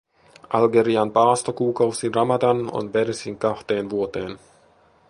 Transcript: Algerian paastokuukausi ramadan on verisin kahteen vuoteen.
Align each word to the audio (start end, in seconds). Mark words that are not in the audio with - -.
Algerian 0.59 1.11
paastokuukausi 1.17 2.11
ramadan 2.17 2.63
on 2.75 2.93
verisin 2.95 3.37
kahteen 3.37 3.89
vuoteen. 3.89 4.39